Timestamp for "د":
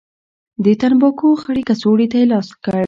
0.63-0.65